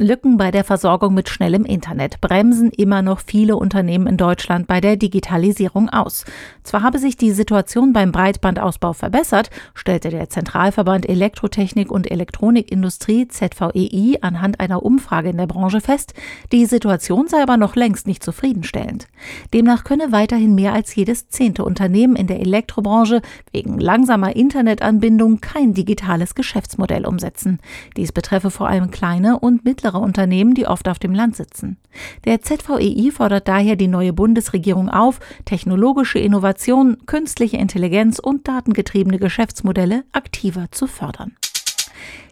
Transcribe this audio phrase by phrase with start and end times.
[0.00, 4.80] Lücken bei der Versorgung mit schnellem Internet bremsen immer noch viele Unternehmen in Deutschland bei
[4.80, 6.24] der Digitalisierung aus.
[6.62, 14.16] Zwar habe sich die Situation beim Breitbandausbau verbessert, stellte der Zentralverband Elektrotechnik und Elektronikindustrie ZVEI
[14.22, 16.14] anhand einer Umfrage in der Branche fest,
[16.50, 19.06] die Situation sei aber noch längst nicht zufriedenstellend.
[19.52, 23.20] Demnach könne weiterhin mehr als jedes zehnte Unternehmen in der Elektrobranche
[23.52, 27.58] wegen langsamer Internetanbindung kein digitales Geschäftsmodell umsetzen.
[27.98, 31.76] Dies betreffe vor allem kleine und mittlere mittlere Unternehmen, die oft auf dem Land sitzen.
[32.24, 40.04] Der ZVEI fordert daher die neue Bundesregierung auf, technologische Innovation, künstliche Intelligenz und datengetriebene Geschäftsmodelle
[40.12, 41.32] aktiver zu fördern.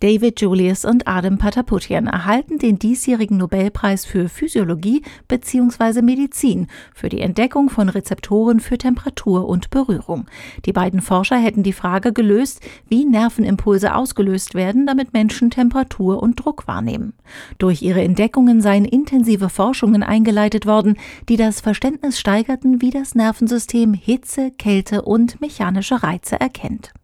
[0.00, 6.00] David Julius und Adam Pataputian erhalten den diesjährigen Nobelpreis für Physiologie bzw.
[6.00, 10.24] Medizin für die Entdeckung von Rezeptoren für Temperatur und Berührung.
[10.64, 16.42] Die beiden Forscher hätten die Frage gelöst, wie Nervenimpulse ausgelöst werden, damit Menschen Temperatur und
[16.42, 17.12] Druck wahrnehmen.
[17.58, 20.96] Durch ihre Entdeckungen seien intensive Forschungen eingeleitet worden,
[21.28, 26.94] die das Verständnis steigerten, wie das Nervensystem Hitze, Kälte und mechanische Reize erkennt.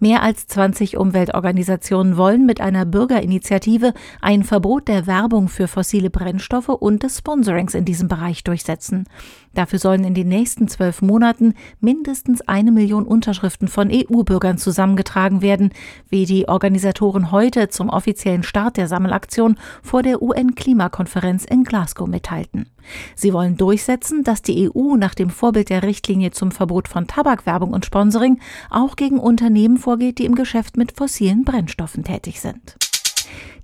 [0.00, 6.68] Mehr als 20 Umweltorganisationen wollen mit einer Bürgerinitiative ein Verbot der Werbung für fossile Brennstoffe
[6.68, 9.06] und des Sponsorings in diesem Bereich durchsetzen.
[9.54, 15.70] Dafür sollen in den nächsten zwölf Monaten mindestens eine Million Unterschriften von EU-Bürgern zusammengetragen werden,
[16.08, 22.66] wie die Organisatoren heute zum offiziellen Start der Sammelaktion vor der UN-Klimakonferenz in Glasgow mitteilten.
[23.14, 27.72] Sie wollen durchsetzen, dass die EU nach dem Vorbild der Richtlinie zum Verbot von Tabakwerbung
[27.72, 28.38] und Sponsoring
[28.70, 32.76] auch gegen Unternehmen vorgeht, die im Geschäft mit fossilen Brennstoffen tätig sind.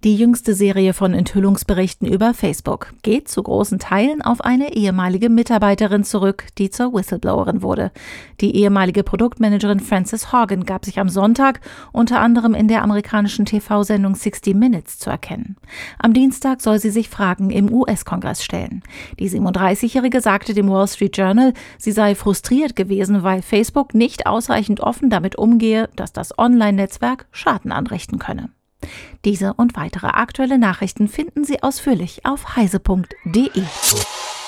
[0.05, 6.05] Die jüngste Serie von Enthüllungsberichten über Facebook geht zu großen Teilen auf eine ehemalige Mitarbeiterin
[6.05, 7.91] zurück, die zur Whistleblowerin wurde.
[8.43, 14.15] Die ehemalige Produktmanagerin Frances Horgan gab sich am Sonntag unter anderem in der amerikanischen TV-Sendung
[14.15, 15.57] 60 Minutes zu erkennen.
[15.99, 18.83] Am Dienstag soll sie sich Fragen im US-Kongress stellen.
[19.19, 24.81] Die 37-Jährige sagte dem Wall Street Journal, sie sei frustriert gewesen, weil Facebook nicht ausreichend
[24.81, 28.51] offen damit umgehe, dass das Online-Netzwerk Schaden anrichten könne.
[29.25, 33.63] Diese und weitere aktuelle Nachrichten finden Sie ausführlich auf heise.de.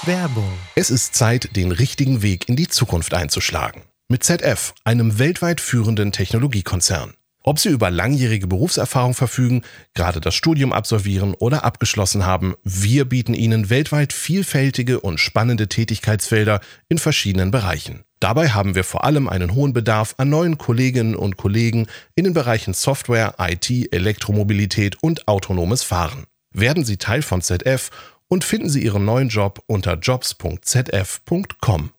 [0.04, 0.52] Werbung.
[0.74, 3.82] Es ist Zeit, den richtigen Weg in die Zukunft einzuschlagen.
[4.08, 7.14] Mit ZF, einem weltweit führenden Technologiekonzern.
[7.42, 9.62] Ob Sie über langjährige Berufserfahrung verfügen,
[9.94, 16.60] gerade das Studium absolvieren oder abgeschlossen haben, wir bieten Ihnen weltweit vielfältige und spannende Tätigkeitsfelder
[16.88, 18.05] in verschiedenen Bereichen.
[18.20, 22.34] Dabei haben wir vor allem einen hohen Bedarf an neuen Kolleginnen und Kollegen in den
[22.34, 26.26] Bereichen Software, IT, Elektromobilität und autonomes Fahren.
[26.52, 27.90] Werden Sie Teil von ZF
[28.28, 31.90] und finden Sie Ihren neuen Job unter jobs.zf.com.